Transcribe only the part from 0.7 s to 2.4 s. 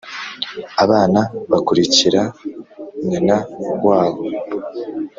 abana bakurikira